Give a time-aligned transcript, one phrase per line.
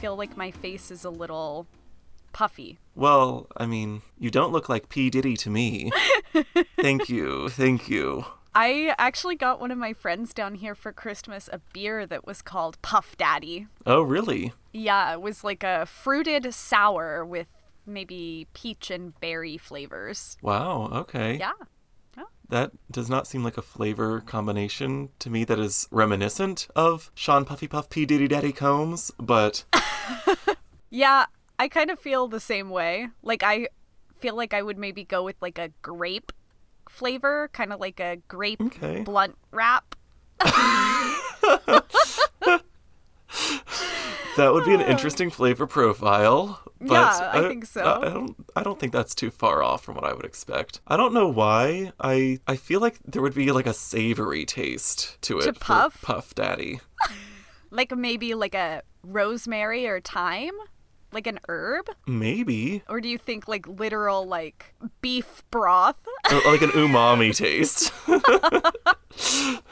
[0.00, 1.66] feel like my face is a little
[2.32, 2.78] puffy.
[2.94, 5.10] Well, I mean, you don't look like P.
[5.10, 5.90] Diddy to me.
[6.80, 7.48] thank you.
[7.48, 8.24] Thank you.
[8.54, 12.42] I actually got one of my friends down here for Christmas a beer that was
[12.42, 13.66] called Puff Daddy.
[13.86, 14.52] Oh, really?
[14.72, 17.48] Yeah, it was like a fruited sour with
[17.84, 20.36] maybe peach and berry flavors.
[20.42, 21.38] Wow, okay.
[21.38, 21.52] Yeah.
[22.50, 27.44] That does not seem like a flavor combination to me that is reminiscent of Sean
[27.44, 28.06] Puffy Puff P.
[28.06, 29.64] Diddy Daddy Combs, but
[30.90, 31.26] Yeah,
[31.58, 33.08] I kind of feel the same way.
[33.22, 33.68] Like I
[34.18, 36.32] feel like I would maybe go with like a grape
[36.88, 39.02] flavor, kind of like a grape Okay.
[39.02, 39.94] blunt wrap.
[44.38, 46.60] that would be an interesting flavor profile.
[46.80, 47.82] But Yeah, I think so.
[47.82, 48.36] I, I don't.
[48.56, 50.80] I don't think that's too far off from what I would expect.
[50.86, 51.92] I don't know why.
[52.00, 55.44] I I feel like there would be like a savory taste to it.
[55.44, 56.00] To Puff?
[56.02, 56.80] Puff Daddy.
[57.70, 60.54] Like maybe like a rosemary or thyme?
[61.12, 61.86] Like an herb?
[62.06, 65.96] Maybe Or do you think like literal like beef broth?
[66.46, 67.92] Like an umami taste.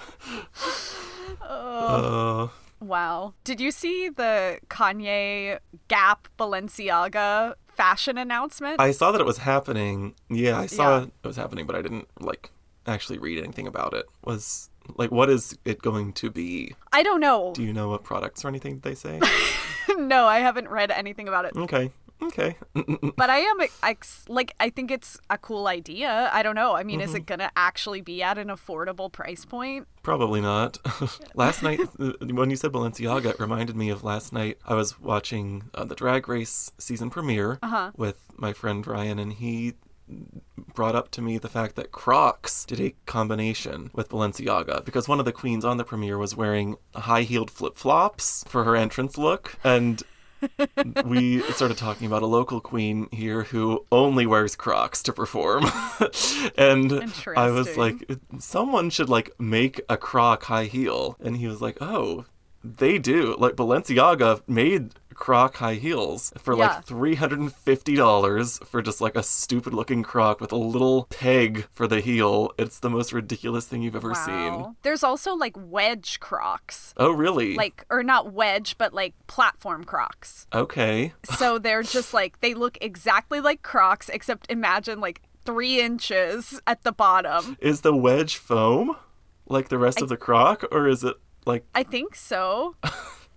[1.42, 2.48] uh,
[2.86, 3.34] Wow.
[3.44, 8.80] Did you see the Kanye Gap Balenciaga fashion announcement?
[8.80, 10.14] I saw that it was happening.
[10.30, 11.04] Yeah, I saw Yeah.
[11.22, 12.50] it was happening, but I didn't like
[12.86, 14.06] actually read anything about it.
[14.24, 16.74] Was like, what is it going to be?
[16.92, 17.52] I don't know.
[17.54, 19.20] Do you know what products or anything they say?
[19.96, 21.56] no, I haven't read anything about it.
[21.56, 21.90] okay,
[22.22, 22.56] okay.
[23.16, 23.56] But I am
[24.28, 26.30] like I think it's a cool idea.
[26.32, 26.74] I don't know.
[26.76, 29.86] I mean, is it going to actually be at an affordable price point?
[30.02, 30.78] Probably not.
[31.34, 34.58] last night, uh, when you said Balenciaga, it reminded me of last night.
[34.66, 37.90] I was watching uh, the Drag Race season premiere Uh-huh.
[37.96, 39.74] with my friend Ryan, and he
[40.74, 45.18] brought up to me the fact that Crocs did a combination with Balenciaga because one
[45.18, 49.18] of the queens on the premiere was wearing high heeled flip flops for her entrance
[49.18, 49.56] look.
[49.64, 50.02] And
[51.04, 55.64] we started talking about a local queen here who only wears Crocs to perform.
[56.58, 61.16] and I was like, someone should like make a Croc high heel.
[61.20, 62.24] And he was like, oh,
[62.64, 63.36] they do.
[63.38, 66.66] Like Balenciaga made Croc high heels for Yeah.
[66.68, 72.00] like $350 for just like a stupid looking Croc with a little peg for the
[72.00, 72.52] heel.
[72.58, 74.52] It's the most ridiculous thing you've ever seen.
[74.54, 74.76] Wow.
[74.82, 76.94] There's also like wedge Crocs.
[76.96, 77.54] Oh, really?
[77.54, 80.46] Like or not wedge, but like platform Crocs.
[80.52, 81.12] okay.
[81.36, 86.82] So they're just like they look exactly like Crocs, except imagine like three inches at
[86.82, 87.56] the bottom.
[87.60, 88.96] Is the wedge foam
[89.48, 92.76] like the rest of the Croc, or is it like I think so.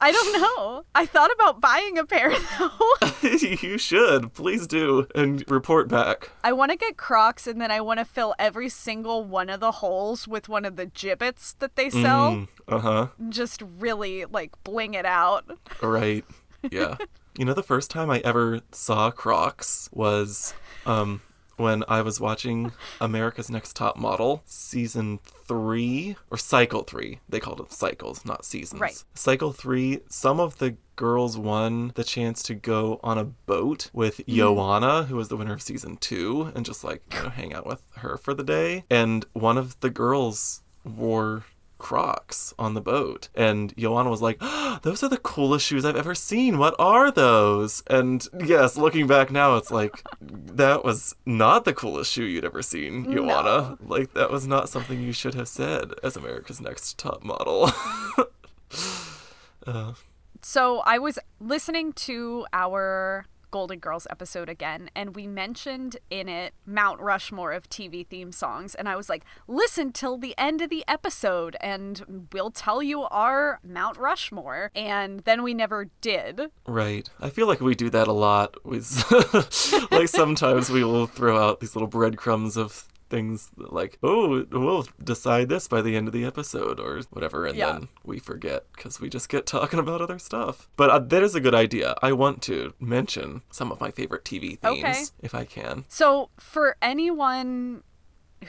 [0.01, 0.85] I don't know.
[0.95, 3.11] I thought about buying a pair though.
[3.21, 4.33] you should?
[4.33, 6.31] Please do and report back.
[6.43, 9.59] I want to get Crocs and then I want to fill every single one of
[9.59, 12.47] the holes with one of the Jibbitz that they sell.
[12.67, 13.07] Uh huh.
[13.29, 15.45] Just really like bling it out.
[15.81, 16.23] Right.
[16.71, 16.95] Yeah.
[17.37, 20.53] you know, the first time I ever saw Crocs was
[20.85, 21.21] um,
[21.59, 22.71] when I was watching
[23.01, 27.19] America's Next Top Model season three or cycle three.
[27.27, 28.79] They called it cycles, not seasons.
[28.79, 29.03] Right.
[29.13, 34.17] Cycle three, some of the girls won the chance to go on a boat with
[34.17, 34.31] mm-hmm.
[34.31, 37.65] Yoanna, who was the winner of season two, and just like, you know, hang out
[37.65, 38.85] with her for the day.
[38.89, 41.43] And one of the girls wore
[41.79, 43.29] Crocs on the boat.
[43.33, 46.57] And Yoanna was like, "Ah, Those are the coolest shoes I've ever seen.
[46.59, 47.81] What are those?
[47.87, 52.61] And yes, looking back now, it's like, that was not the coolest shoe you'd ever
[52.61, 53.77] seen, Yoanna.
[53.81, 57.71] Like, that was not something you should have said as America's Next Top Model.
[59.65, 59.93] uh,
[60.41, 66.53] So I was listening to our Golden Girls episode again, and we mentioned in it
[66.65, 68.75] Mount Rushmore of TV theme songs.
[68.75, 73.03] And I was like, listen till the end of the episode, and we'll tell you
[73.03, 74.71] our Mount Rushmore.
[74.75, 76.51] And then we never did.
[76.65, 77.09] right.
[77.19, 78.55] I feel like we do that a lot.
[78.65, 78.79] We,
[79.91, 85.49] like, sometimes we will throw out these little breadcrumbs of things like, oh, we'll decide
[85.49, 87.71] this by the end of the episode or whatever, and Yeah.
[87.73, 90.69] then we forget because we just get talking about other stuff.
[90.75, 91.95] But uh, that is a good idea.
[92.01, 95.03] I want to mention some of my favorite TV themes Okay.
[95.21, 95.85] if I can.
[95.87, 97.83] So for anyone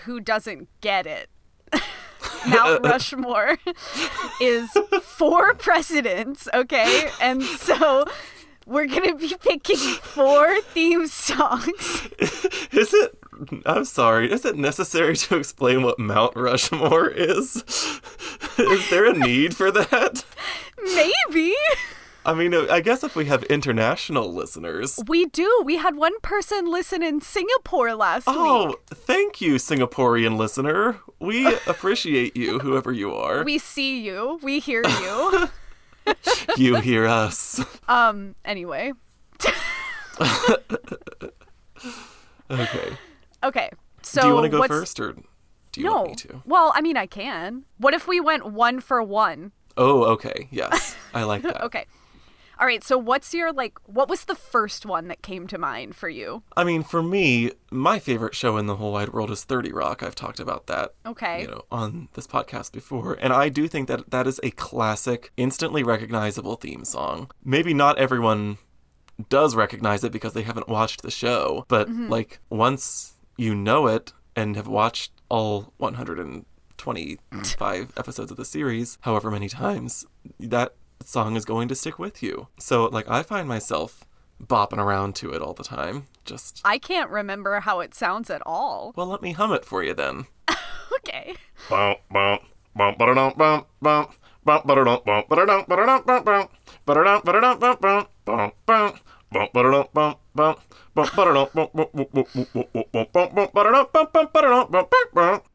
[0.04, 1.28] who doesn't get it,
[2.48, 3.58] Mount Rushmore
[4.40, 4.70] is
[5.02, 7.08] four presidents, okay?
[7.20, 8.04] And so
[8.66, 12.08] we're going to be picking four theme songs.
[12.72, 13.18] Is it?
[13.66, 14.30] I'm sorry.
[14.30, 17.56] Is it necessary to explain what Mount Rushmore is?
[18.58, 20.24] is there a need for that?
[20.82, 21.54] Maybe.
[22.24, 25.00] I mean, I guess if we have international listeners.
[25.06, 25.62] We do.
[25.64, 28.76] We had one person listen in Singapore last Oh, week.
[28.76, 30.98] Oh, thank you, Singaporean listener.
[31.18, 33.42] We appreciate you, whoever you are.
[33.42, 34.38] We see you.
[34.42, 35.48] We hear you.
[36.58, 37.64] you hear us.
[37.88, 38.34] Um.
[38.44, 38.92] Anyway.
[42.50, 42.96] Okay.
[43.42, 43.70] Okay.
[44.02, 44.70] So do you want to go what's...
[44.70, 45.14] first or
[45.72, 45.96] do you no.
[45.96, 46.42] want me to?
[46.44, 47.64] Well, I mean, I can.
[47.78, 49.52] What if we went one for one?
[49.76, 50.48] Oh, okay.
[50.50, 50.96] Yes.
[51.14, 51.62] I like that.
[51.62, 51.86] Okay.
[52.58, 52.84] All right.
[52.84, 53.78] So what's your like?
[53.86, 56.42] What was the first one that came to mind for you?
[56.56, 60.02] I mean, for me, my favorite show in the whole wide world is 30 Rock.
[60.02, 61.42] I've talked about that, Okay.
[61.42, 65.32] you know, on this podcast before, and I do think that that is a classic,
[65.36, 67.30] instantly recognizable theme song.
[67.42, 68.58] Maybe not everyone
[69.28, 72.08] does recognize it because they haven't watched the show, but mm-hmm.
[72.08, 79.30] like once you know it and have watched all 125 episodes of the series, however
[79.30, 80.04] many times,
[80.38, 82.48] that song is going to stick with you.
[82.58, 84.04] So like I find myself
[84.42, 86.06] bopping around to it all the time.
[86.26, 88.92] Just I can't remember how it sounds at all.
[88.94, 90.26] well, let me hum it for you then.
[90.98, 91.34] Okay.
[91.70, 92.42] Bump, bump,
[92.76, 94.10] bump, ba-da-dum, bump, bump,
[94.44, 96.50] bump, ba-da-dum, bump, ba-da-dum, ba-da-dum, bump, bump,
[96.84, 98.08] ba-da-dum, ba-da-dum, bump, bump, bump, bump, bump, ba-da-dum, bump, bump, bump, ba-da-dum, bump, bump, bump,
[98.26, 98.96] bump, bump,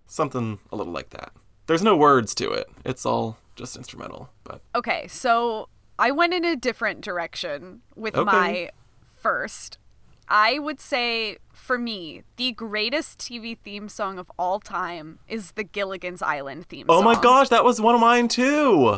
[0.08, 1.32] Something a little like that.
[1.68, 2.68] There's no words to it.
[2.86, 5.08] It's all just instrumental, but Okay.
[5.08, 8.24] So I went in a different direction with Okay.
[8.26, 8.70] my
[9.18, 9.78] first.
[10.28, 15.64] I would say for me, the greatest TV theme song of all time is the
[15.64, 18.98] Gilligan's Island theme Oh my gosh, that was one of mine too.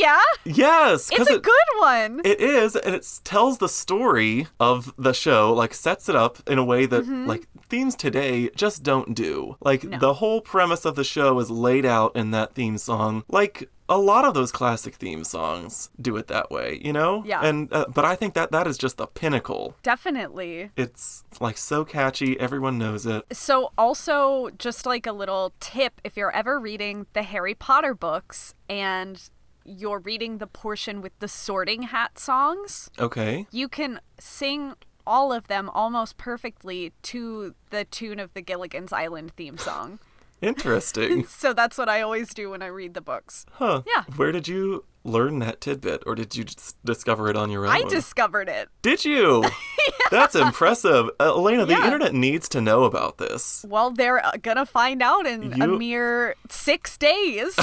[0.00, 0.20] Yeah?
[0.44, 2.20] Yes, It's a it, good one.
[2.24, 6.58] It is, and it tells the story of the show, like sets it up in
[6.58, 9.56] a way that like themes today just don't do.
[9.60, 9.90] Like Mm-hmm.
[9.90, 9.98] No.
[9.98, 13.98] the whole premise of the show is laid out in that theme song, like a
[13.98, 17.24] lot of those classic theme songs do it that way, you know?
[17.26, 17.40] Yeah.
[17.42, 19.74] And uh, but I think that that is just the pinnacle.
[19.82, 20.70] Definitely.
[20.76, 23.24] It's like so catchy, everyone knows it.
[23.32, 28.54] So, also, just like a little tip if you're ever reading the Harry Potter books
[28.68, 29.20] and
[29.64, 33.46] you're reading the portion with the sorting hat songs, Okay.
[33.50, 34.74] you can sing
[35.06, 39.98] all of them almost perfectly to the tune of the Gilligan's Island theme song.
[40.42, 41.24] Interesting.
[41.28, 43.44] so, that's what I always do when I read the books.
[43.52, 43.82] Huh.
[43.86, 44.04] Yeah.
[44.16, 47.72] Where did you learn that tidbit or did you just discover it on your own?
[47.72, 48.68] I discovered it.
[48.82, 49.42] Did you?
[49.44, 49.90] yeah.
[50.10, 51.10] That's impressive.
[51.18, 53.64] Uh, Elena, the internet needs to know about this.
[53.68, 57.56] Well, they're uh, gonna find out in a mere six days.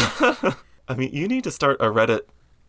[0.87, 2.21] I mean, you need to start a Reddit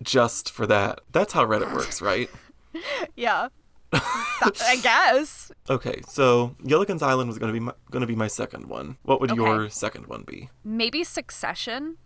[0.03, 1.01] just for that.
[1.13, 2.29] That's how Reddit works, right?
[3.17, 3.49] yeah.
[3.93, 5.51] I guess.
[5.71, 8.99] Okay, so Gilligan's Island was going to be my, going to be my second one.
[9.03, 9.41] What would Okay.
[9.41, 10.51] your second one be?
[10.65, 11.97] Maybe Succession.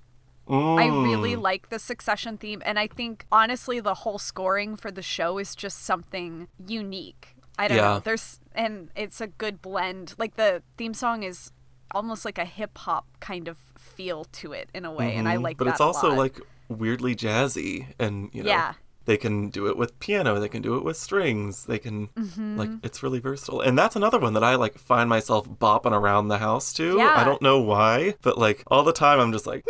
[0.48, 1.40] I really Mm.
[1.42, 5.54] like the Succession theme, and I think honestly the whole scoring for the show is
[5.54, 7.36] just something unique.
[7.58, 7.82] I don't Yeah.
[7.94, 8.00] know.
[8.00, 10.14] There's and it's a good blend.
[10.18, 11.52] Like the theme song is
[11.94, 15.36] almost like a hip hop kind of feel to it in a way, and I
[15.36, 15.42] Mhm.
[15.42, 15.70] like But that.
[15.72, 18.74] it's also like weirdly jazzy and, you know, Yeah.
[19.04, 22.56] they can do it with piano, they can do it with strings, they can Mm-hmm.
[22.56, 23.60] like it's really versatile.
[23.60, 26.96] And that's another one that I like find myself bopping around the house to.
[26.96, 27.14] Yeah.
[27.16, 29.64] I don't know why, but like all the time I'm just like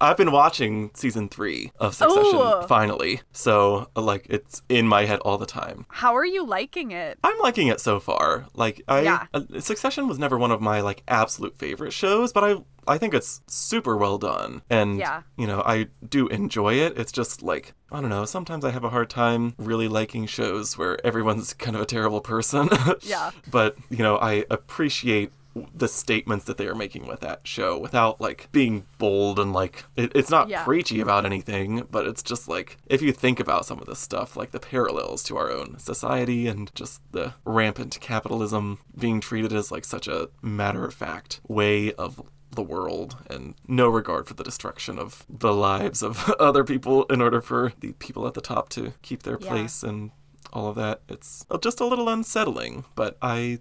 [0.00, 2.62] I've been watching season three of Succession Ooh.
[2.66, 5.86] finally, so like it's in my head all the time.
[5.88, 7.18] How are you liking it?
[7.22, 8.46] I'm liking it so far.
[8.54, 9.26] Like I Yeah.
[9.34, 12.56] uh, Succession was never one of my like absolute favorite shows, but I
[12.88, 14.62] I think it's super well done.
[14.70, 15.22] And Yeah.
[15.36, 16.96] you know, I do enjoy it.
[16.98, 20.78] It's just like I don't know, sometimes I have a hard time really liking shows
[20.78, 22.68] where everyone's kind of a terrible person.
[23.02, 23.32] Yeah.
[23.50, 25.32] but, you know, I appreciate
[25.74, 29.84] the statements that they are making with that show without like being bold and like
[29.96, 30.62] it, it's not Yeah.
[30.64, 34.36] preachy about anything but it's just like if you think about some of this stuff
[34.36, 39.72] like the parallels to our own society and just the rampant capitalism being treated as
[39.72, 44.44] like such a matter of fact way of the world and no regard for the
[44.44, 48.68] destruction of the lives of other people in order for the people at the top
[48.68, 49.48] to keep their Yeah.
[49.48, 50.12] place and
[50.52, 53.58] all of that it's just a little unsettling but i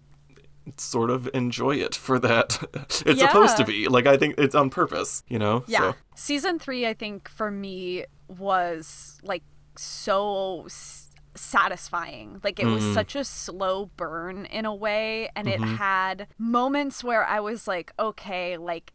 [0.78, 2.60] sort of enjoy it for that.
[3.06, 3.88] it's supposed to be.
[3.88, 5.64] Like I think it's on purpose, you know?
[5.68, 5.92] Yeah.
[5.92, 9.44] So Season three, I think for me was like
[9.78, 12.40] so s- satisfying.
[12.44, 12.94] Like it was Mm.
[12.94, 15.64] such a slow burn in a way, and Mm-hmm.
[15.64, 18.94] it had moments where I was like, okay, like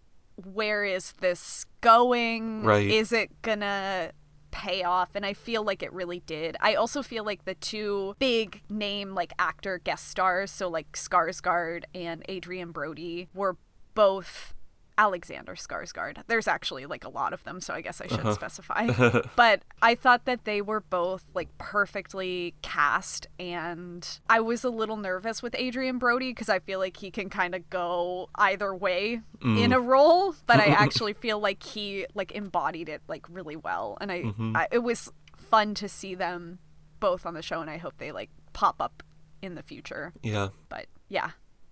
[0.53, 2.65] where is this going?
[2.65, 2.89] Right.
[2.91, 4.13] Is it gonna
[4.55, 6.57] pay off and I feel like it really did.
[6.61, 11.83] I also feel like the two big name like actor guest stars, so like Skarsgård
[11.93, 13.57] and Adrien Brody were
[13.95, 14.54] both
[14.97, 16.19] Alexander Skarsgård.
[16.29, 18.35] There's actually like a lot of them, so I guess I should Uh-huh.
[18.35, 18.87] specify.
[19.37, 24.97] but I thought that they were both like perfectly cast, and I was a little
[24.97, 29.21] nervous with Adrien Brody because I feel like he can kind of go either way
[29.43, 29.75] in Mm.
[29.77, 34.11] a role, but I actually feel like he like embodied it like really well, and
[34.13, 34.57] I, Mm-hmm.
[34.57, 36.59] I it was fun to see them
[37.01, 39.03] both on the show, and I hope they like pop up
[39.43, 40.13] in the future.
[40.23, 41.31] Yeah, But yeah,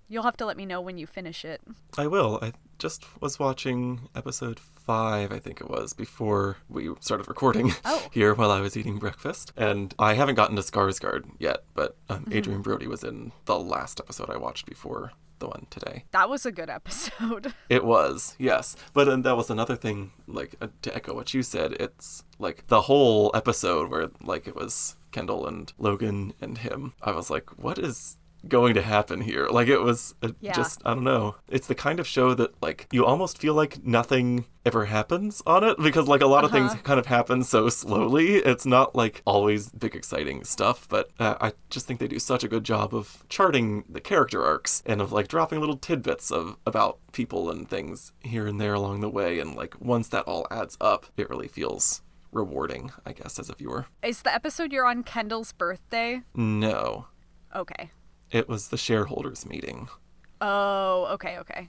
[0.08, 1.62] you'll have to let me know when you finish it.
[1.96, 2.38] I will.
[2.42, 2.52] I
[2.82, 8.08] just was watching episode five, I think it was, before we started recording Oh.
[8.10, 9.52] here while I was eating breakfast.
[9.56, 14.00] And I haven't gotten to Skarsgård yet, but um, Adrien Brody was in the last
[14.00, 16.04] episode I watched before the one today.
[16.10, 17.54] That was a good episode.
[17.68, 18.74] It was, yes.
[18.92, 22.66] But and that was another thing, like, uh, to echo what you said, it's like
[22.66, 26.94] the whole episode where, like, it was Kendall and Logan and him.
[27.00, 29.46] I was like, what is going to happen here?
[29.48, 30.52] Like, it was uh, Yeah.
[30.52, 31.36] just, I don't know.
[31.48, 35.64] It's the kind of show that, like, you almost feel like nothing ever happens on
[35.64, 36.82] it because, like, a lot of things Uh-huh.
[36.82, 38.36] kind of happen so slowly.
[38.36, 42.44] It's not, like, always big, exciting stuff, but uh, I just think they do such
[42.44, 46.56] a good job of charting the character arcs and of, like, dropping little tidbits of
[46.66, 49.38] about people and things here and there along the way.
[49.40, 53.54] And, like, once that all adds up, it really feels rewarding, I guess, as a
[53.54, 53.86] viewer.
[54.02, 56.22] Is the episode you're on Kendall's birthday?
[56.34, 57.06] No,
[57.54, 57.90] Okay.
[58.32, 59.88] It was the shareholders meeting.
[60.40, 61.68] Oh, okay, okay.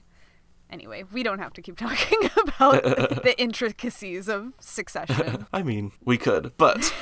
[0.70, 5.46] Anyway, we don't have to keep talking about the intricacies of Succession.
[5.52, 6.92] I mean, we could, but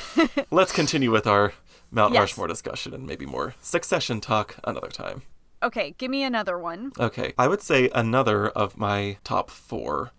[0.50, 1.52] let's continue with our
[1.90, 2.21] Mount Yes.
[2.21, 5.23] Rushmore discussion and maybe more succession talk another time.
[5.62, 6.90] Okay, give me another one.
[6.99, 10.11] Okay, I would say another of my top four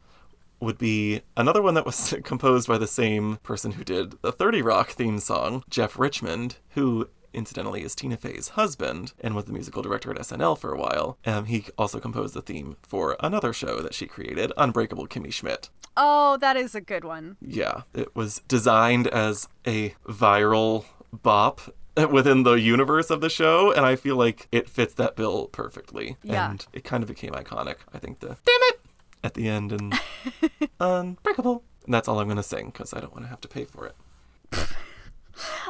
[0.61, 4.61] would be another one that was composed by the same person who did the 30
[4.61, 9.81] Rock theme song, Jeff Richmond, who incidentally is Tina Fey's husband and was the musical
[9.81, 11.17] director at SNL for a while.
[11.25, 15.69] Um, he also composed the theme for another show that she created, Unbreakable Kimmy Schmidt.
[15.95, 17.37] Oh, that is a good one.
[17.41, 21.61] Yeah, it was designed as a viral bop
[22.09, 26.17] within the universe of the show, and I feel like it fits that bill perfectly.
[26.23, 26.49] Yeah.
[26.49, 27.75] And it kind of became iconic.
[27.93, 28.79] I think the damn it
[29.23, 29.99] at the end and
[30.79, 31.63] unbreakable.
[31.85, 33.85] And that's all I'm gonna sing because I don't want to have to pay for
[33.85, 33.95] it.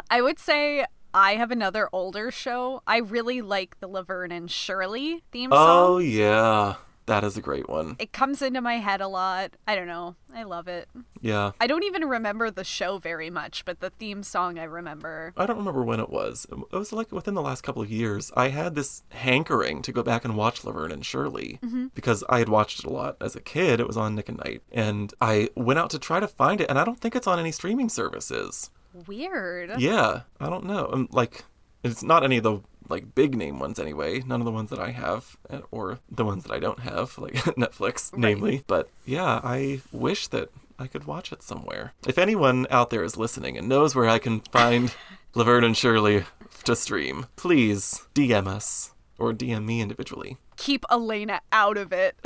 [0.09, 2.81] I would say I have another older show.
[2.87, 5.67] I really like the Laverne and Shirley theme oh, song.
[5.67, 7.95] Oh yeah, that is a great one.
[7.99, 9.51] It comes into my head a lot.
[9.67, 10.15] I don't know.
[10.33, 10.89] I love it.
[11.21, 11.51] Yeah.
[11.59, 15.33] I don't even remember the show very much, but the theme song I remember.
[15.37, 16.47] I don't remember when it was.
[16.51, 18.31] It was like within the last couple of years.
[18.35, 21.87] I had this hankering to go back and watch Laverne and Shirley mm-hmm.
[21.93, 23.79] because I had watched it a lot as a kid.
[23.79, 26.69] It was on Nick at Nite, and I went out to try to find it,
[26.69, 28.71] and I don't think it's on any streaming services.
[29.07, 29.79] Weird.
[29.79, 30.89] Yeah, I don't know.
[30.91, 31.43] Um, like,
[31.83, 32.59] it's not any of the
[32.89, 34.21] like big name ones anyway.
[34.21, 37.17] None of the ones that I have, eh, or the ones that I don't have,
[37.17, 38.63] like Netflix, namely.
[38.67, 41.93] But yeah, I wish that I could watch it somewhere.
[42.07, 44.93] If anyone out there is listening and knows where I can find
[45.35, 46.25] Laverne and Shirley
[46.65, 50.37] to stream, please DM us or DM me individually.
[50.57, 52.15] Keep Elena out of it.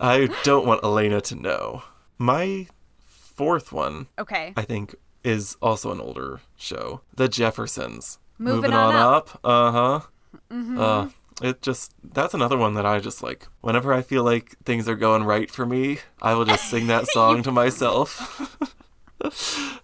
[0.00, 1.82] I don't want Elena to know.
[2.18, 2.66] My
[3.06, 4.52] fourth one Okay.
[4.56, 4.94] I think,
[5.24, 7.00] is also an older show.
[7.14, 8.18] The Jeffersons.
[8.38, 9.40] Moving on up.
[9.42, 10.00] Uh huh.
[10.50, 11.08] Uh,
[11.42, 13.48] it just, that's another one that I just like.
[13.60, 17.06] Whenever I feel like things are going right for me, I will just sing that
[17.08, 18.60] song to myself.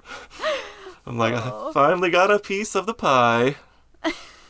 [1.07, 3.57] I'm like, I finally got a piece of the pie.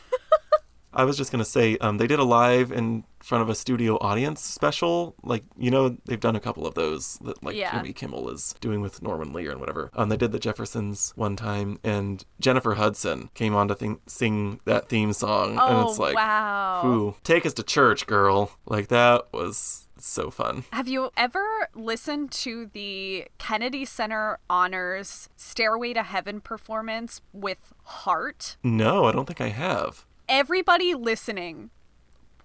[0.93, 3.97] I was just gonna say, um, they did a live in front of a studio
[3.99, 5.15] audience special.
[5.23, 7.75] Like, you know, they've done a couple of those that like Yeah.
[7.75, 9.91] Jimmy Kimmel is doing with Norman Lear and whatever.
[9.93, 14.89] Um, they did the Jeffersons one time, and Jennifer Hudson came on to sing that
[14.89, 16.81] theme song, and oh, it's like, wow.
[16.85, 18.51] ooh, take us to church, girl.
[18.65, 20.63] Like that was so fun.
[20.71, 28.57] Have you ever listened to the Kennedy Center Honors Stairway to Heaven performance with Heart?
[28.63, 30.05] No, I don't think I have.
[30.27, 31.71] Everybody listening,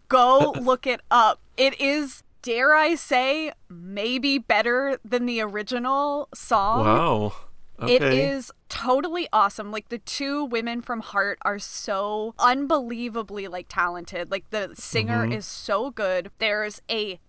[0.08, 1.40] go look it up.
[1.56, 6.84] It is, dare I say, maybe better than the original song.
[6.84, 7.32] Wow.
[7.78, 7.94] Okay.
[7.96, 9.70] It is totally awesome.
[9.70, 14.30] Like the two women from Heart are so unbelievably like talented.
[14.30, 15.32] Like the singer Mm-hmm.
[15.32, 16.30] is so good.
[16.38, 17.20] There's a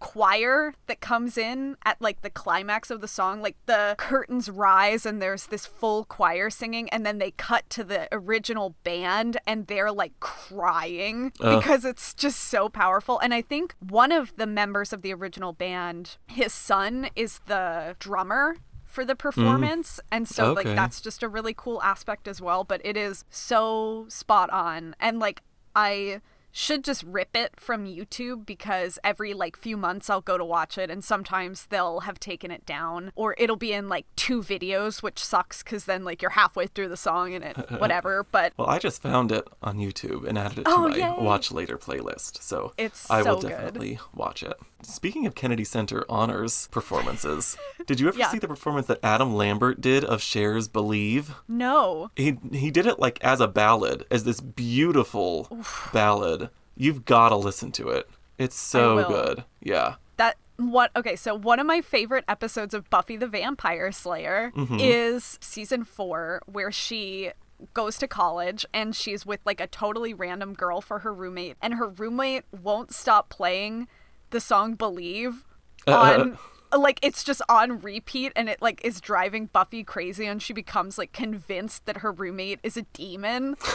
[0.00, 5.04] choir that comes in at like the climax of the song like the curtains rise
[5.04, 9.66] and there's this full choir singing and then they cut to the original band and
[9.66, 11.58] they're like crying Oh.
[11.58, 13.18] because it's just so powerful.
[13.18, 17.96] And i think one of the members of the original band his son is the
[17.98, 19.18] drummer for the mm.
[19.18, 20.00] performance.
[20.10, 24.06] And so like that's just a really cool aspect as well but it is so
[24.08, 24.94] spot on.
[24.98, 25.42] And like
[25.76, 26.20] i
[26.52, 30.76] should just rip it from YouTube because every like few months I'll go to watch
[30.78, 35.02] it and sometimes they'll have taken it down or it'll be in like two videos
[35.02, 38.68] which sucks cuz then like you're halfway through the song and it whatever but Well,
[38.68, 41.14] I just found it on YouTube and added it to Oh, my yay.
[41.18, 43.50] watch later playlist, so It's I will good.
[43.50, 44.58] definitely watch it.
[44.82, 47.56] Speaking of Kennedy Center honors performances,
[47.86, 48.28] did you ever Yeah.
[48.30, 51.34] see the performance that Adam Lambert did of Cher's "Believe"?
[51.48, 55.48] no He he did it like as a ballad, as this beautiful
[55.92, 56.50] ballad.
[56.76, 58.08] You've got to listen to it.
[58.38, 59.44] It's so good.
[59.60, 59.96] Yeah.
[60.16, 64.76] that what okay so one of my favorite episodes of buffy the vampire slayer mm-hmm.
[64.78, 67.30] is season four where she
[67.74, 71.74] goes to college and she's with like a totally random girl for her roommate and
[71.74, 73.88] her roommate won't stop playing
[74.30, 75.44] the song believe
[75.86, 76.38] uh, uh, on
[76.78, 80.98] like it's just on repeat and it like is driving buffy crazy and she becomes
[80.98, 83.56] like convinced that her roommate is a demon.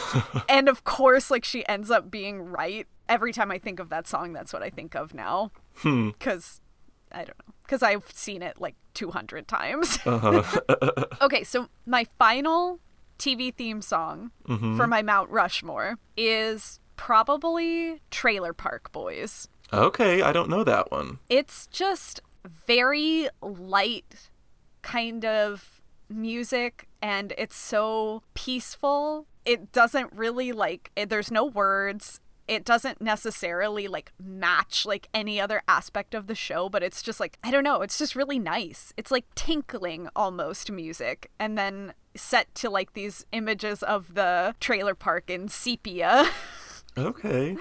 [0.49, 2.87] And of course like she ends up being right.
[3.09, 5.51] Every time i think of that song that's what i think of now.
[5.77, 6.09] Hmm.
[6.09, 6.61] Because
[7.11, 7.53] I don't know.
[7.63, 9.99] Because I've seen it like 200 times.
[10.05, 10.43] Uh-huh.
[11.21, 12.79] okay, so my final
[13.17, 14.75] TV theme song mm-hmm.
[14.77, 19.47] for my Mount Rushmore is probably Trailer Park Boys.
[19.73, 21.19] Okay, I don't know that one.
[21.29, 22.21] It's just
[22.67, 24.29] very light
[24.81, 29.27] kind of music and it's so peaceful.
[29.43, 32.19] It doesn't really like it, there's no words.
[32.47, 37.19] It doesn't necessarily like match like any other aspect of the show, but it's just
[37.19, 38.93] like I don't know, it's just really nice.
[38.97, 44.95] It's like tinkling almost music and then set to like these images of the trailer
[44.95, 46.27] park in sepia.
[46.97, 47.57] Okay.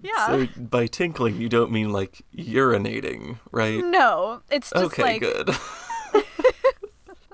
[0.00, 0.26] Yeah.
[0.26, 3.84] So by tinkling, you don't mean like urinating, right?
[3.84, 5.50] no, it's just Okay, like good.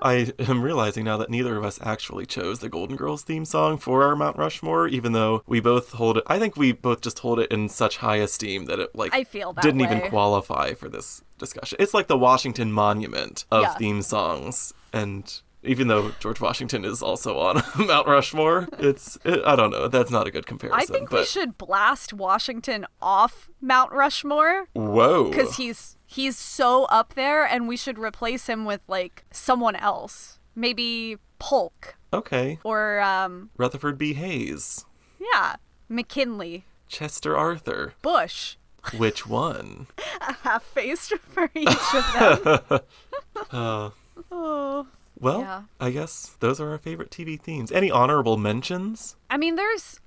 [0.01, 3.77] I am realizing now that neither of us actually chose the Golden Girls theme song
[3.77, 6.23] for our Mount Rushmore, even though we both hold it.
[6.27, 9.23] I think we both just hold it in such high esteem that it like I
[9.23, 9.85] feel didn't way.
[9.85, 11.77] even qualify for this discussion.
[11.79, 13.73] It's like the Washington Monument of Yeah.
[13.75, 19.55] theme songs, and even though George Washington is also on Mount Rushmore, it's it, I
[19.55, 19.87] don't know.
[19.87, 20.79] That's not a good comparison.
[20.79, 26.85] I think but we should blast Washington off Mount Rushmore whoa, because he's he's so
[26.85, 33.01] up there, and we should replace him with like someone else, maybe Polk okay, or
[33.01, 34.13] um Rutherford B.
[34.13, 34.85] Hayes,
[35.19, 35.55] yeah
[35.89, 37.93] McKinley, Chester Arthur.
[38.01, 38.55] Bush,
[38.97, 39.87] Which one?
[40.21, 42.79] A half faced for each of them.
[43.51, 43.89] Uh,
[44.31, 44.87] oh,
[45.19, 45.61] well, Yeah.
[45.79, 47.71] I guess those are our favorite TV themes.
[47.71, 49.15] Any honorable mentions?
[49.29, 49.99] I mean, there's.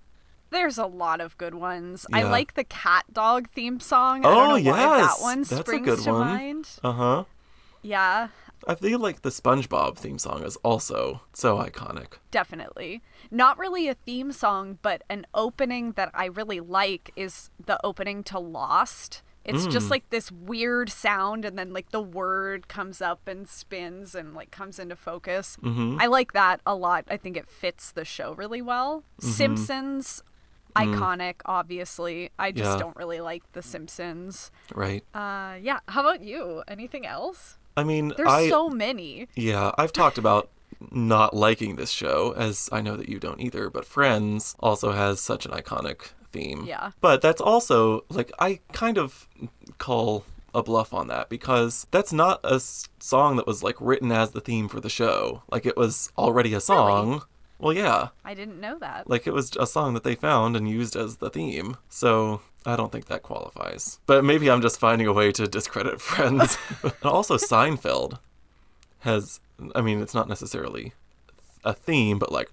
[0.51, 2.07] There's a lot of good ones.
[2.11, 4.25] I like the CatDog theme song.
[4.25, 5.17] I Oh, don't know why yes.
[5.19, 6.21] that one That's a springs good to one.
[6.27, 6.69] mind.
[6.83, 7.25] Uh huh.
[7.83, 8.29] Yeah.
[8.67, 12.15] I feel like the SpongeBob theme song is also so iconic.
[12.31, 13.03] Definitely.
[13.31, 18.25] Not really a theme song, but an opening that I really like is the opening
[18.25, 19.21] to Lost.
[19.49, 19.71] It's Mm.
[19.73, 24.35] just like this weird sound, and then like the word comes up and spins and
[24.35, 25.57] like comes into focus.
[25.63, 25.97] Mm-hmm.
[26.01, 27.05] I like that a lot.
[27.09, 29.05] I think it fits the show really well.
[29.21, 29.31] Mm-hmm.
[29.31, 30.23] Simpsons,
[30.77, 32.31] iconic, obviously.
[32.39, 32.75] I just Mm.
[32.75, 32.79] Yeah.
[32.79, 34.51] don't really like The Simpsons.
[34.75, 35.03] Right.
[35.15, 35.81] Uh, yeah.
[35.89, 36.63] How about you?
[36.69, 37.57] Anything else?
[37.77, 39.29] I mean, There's I so many.
[39.35, 40.51] yeah, I've talked about
[40.93, 43.71] not liking this show, as I know that you don't either.
[43.71, 46.65] But Friends also has such an iconic theme.
[46.67, 46.91] Yeah.
[47.01, 49.29] But that's also like I kind of
[49.79, 54.11] call a bluff on that because that's not a s- song that was like written
[54.11, 55.43] as the theme for the show.
[55.51, 57.23] Like it was already a song.
[57.59, 58.09] Well, yeah.
[58.25, 59.11] I didn't know that.
[59.11, 61.77] Like it was a song that they found and used as the theme.
[61.89, 63.99] So I don't think that qualifies.
[64.07, 66.57] But maybe I'm just finding a way to discredit Friends.
[66.83, 68.19] and also Seinfeld
[69.01, 69.41] has
[69.75, 70.93] I mean it's not necessarily
[71.65, 72.49] a theme, but like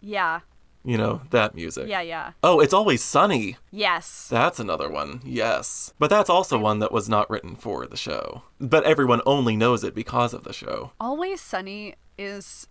[0.00, 0.40] Yeah.
[0.84, 1.88] You know, that music.
[1.88, 2.32] Yeah, yeah.
[2.42, 3.56] Oh, it's always sunny.
[3.70, 4.28] Yes.
[4.30, 5.20] That's another one.
[5.24, 5.92] Yes.
[5.98, 8.42] But that's also one that was not written for the show.
[8.60, 10.92] But everyone only knows it because of the show.
[11.00, 12.68] Always Sunny is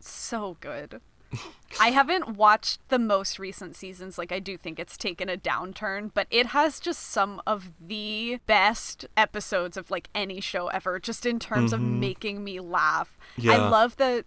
[0.00, 1.00] so good.
[1.80, 4.18] I haven't watched the most recent seasons.
[4.18, 8.38] Like, I do think it's taken a downturn, but it has just some of the
[8.46, 12.00] best episodes of like any show ever, just in terms of mm-hmm.
[12.00, 13.16] making me laugh.
[13.36, 13.52] Yeah.
[13.52, 14.24] I love the.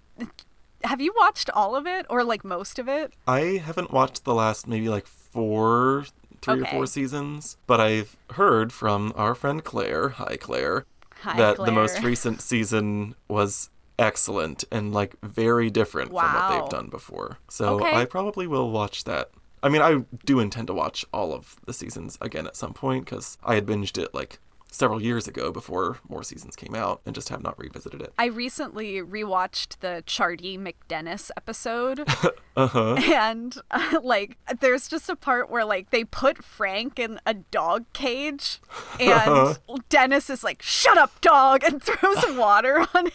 [0.83, 3.13] Have you watched all of it or like most of it?
[3.27, 6.05] I haven't watched the last maybe like four,
[6.41, 10.85] three or four seasons, but I've heard from our friend Claire, hi Claire,
[11.21, 16.69] Hi, that the most recent season was excellent and like very different from what they've
[16.69, 17.37] done before.
[17.49, 17.93] So Okay.
[17.93, 19.31] I probably will watch that.
[19.61, 23.03] I mean, I do intend to watch all of the seasons again at some point
[23.05, 24.39] because I had binged it like
[24.71, 28.13] several years ago before more seasons came out and just have not revisited it.
[28.19, 32.07] I recently rewatched the Chardee McDennis episode.
[32.57, 32.95] Uh huh.
[32.95, 37.85] and uh, like there's just a part where like they put Frank in a dog
[37.93, 38.59] cage
[38.99, 43.13] and Dennis is like shut up dog and throws water on him.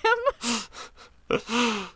[1.31, 1.89] I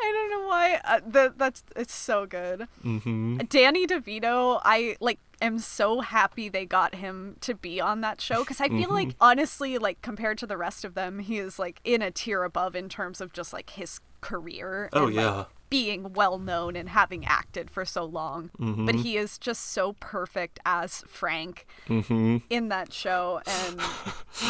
[0.00, 0.80] don't know why.
[0.84, 2.66] Uh, that that's it's so good.
[2.82, 8.20] hmm Danny DeVito, I like am so happy they got him to be on that
[8.20, 11.58] show because I feel like honestly, like compared to the rest of them, he is
[11.58, 14.88] like in a tier above in terms of just like his career.
[14.92, 15.44] Oh, and, like, yeah.
[15.70, 18.86] being well known and having acted for so long, Mm-hmm.
[18.86, 23.80] but he is just so perfect as Frank hmm in that show, and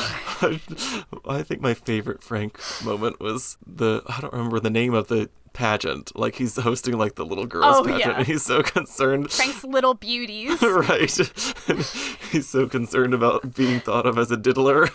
[1.28, 5.30] I think my favorite Frank moment was the I don't remember the name of the
[5.54, 6.14] pageant.
[6.14, 8.18] Like he's hosting like the little girls Oh, pageant yeah.
[8.18, 10.60] and he's so concerned Frank's little beauties.
[10.62, 11.10] right.
[12.30, 14.88] He's so concerned about being thought of as a diddler.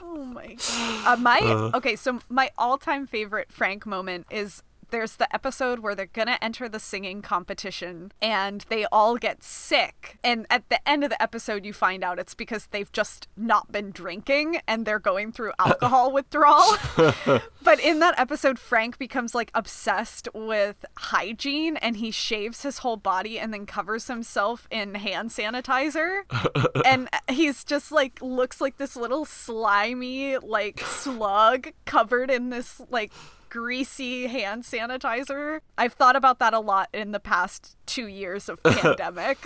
[0.00, 1.04] Oh my god.
[1.06, 6.06] Uh, my okay, so my all-time favorite Frank moment is there's the episode where they're
[6.06, 10.18] gonna enter the singing competition and they all get sick.
[10.24, 13.70] And at the end of the episode, you find out it's because they've just not
[13.72, 15.68] been drinking and they're going through uh-uh.
[15.68, 16.76] alcohol withdrawal.
[17.62, 22.96] but in that episode, Frank becomes like obsessed with hygiene and he shaves his whole
[22.96, 26.22] body and then covers himself in hand sanitizer.
[26.84, 33.12] and he's just like looks like this little slimy like slug covered in this like
[33.50, 35.60] greasy hand sanitizer.
[35.76, 39.38] I've thought about that a lot in the past 2 years of pandemic.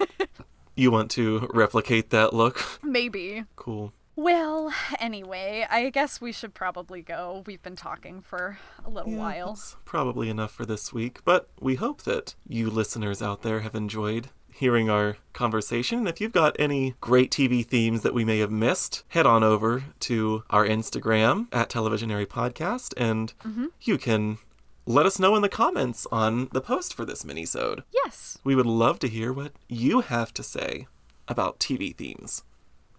[0.76, 2.62] you want to replicate that look?
[2.82, 3.44] Maybe.
[3.56, 3.92] Cool.
[4.18, 7.42] Well, anyway, I guess we should probably go.
[7.46, 9.46] We've been talking for a little Yeah, while.
[9.48, 13.74] That's probably enough for this week, but we hope that you listeners out there have
[13.74, 15.98] enjoyed hearing our conversation.
[16.00, 19.44] And if you've got any great TV themes that we may have missed, head on
[19.44, 23.66] over to our Instagram at Televisionary Podcast and Mm-hmm.
[23.82, 24.38] you can
[24.86, 27.82] let us know in the comments on the post for this minisode.
[27.92, 30.86] Yes, We would love to hear what you have to say
[31.28, 32.42] about TV themes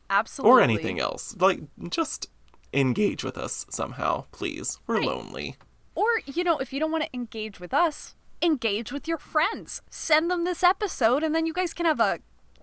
[0.10, 0.52] absolutely.
[0.52, 1.36] or anything else.
[1.39, 2.30] Like, just
[2.74, 4.80] engage with us somehow, please.
[4.86, 5.06] We're Right.
[5.08, 5.56] lonely.
[5.96, 9.82] Or, you know, if you don't want to engage with us, engage with your friends.
[9.89, 12.19] Send them this episode and then you guys can have a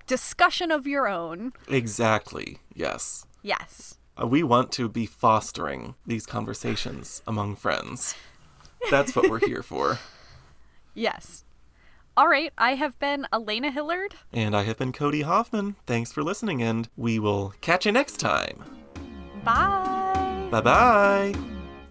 [0.07, 1.53] discussion of your own.
[1.69, 2.59] Exactly.
[2.75, 3.27] Yes.
[3.43, 3.99] Yes.
[4.21, 8.15] Uh, We want to be fostering these conversations among friends.
[8.91, 9.99] That's what we're here for.
[10.97, 11.45] Yes.
[12.17, 14.15] All right, I have been Elena Hillard.
[14.33, 15.75] And I have been Cody Hoffman.
[15.89, 18.63] Thanks for listening, and we will catch you next time.
[19.43, 20.47] Bye.
[20.53, 21.35] Bye bye.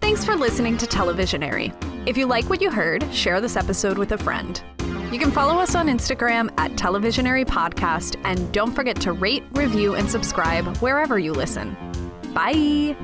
[0.00, 1.74] Thanks for listening to Televisionary.
[2.06, 4.62] If you like what you heard, share this episode with a friend.
[5.10, 9.94] You can follow us on Instagram at Televisionary Podcast, and don't forget to rate, review,
[9.94, 11.74] and subscribe wherever you listen.
[12.34, 12.94] Bye.